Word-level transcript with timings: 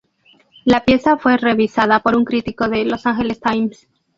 La 0.65 0.83
pieza 0.83 1.15
fue 1.17 1.37
revisada 1.37 1.99
por 1.99 2.15
un 2.17 2.25
crítico 2.25 2.67
de 2.67 2.85
"Los 2.85 3.05
Angeles 3.05 3.39
Times". 3.39 3.87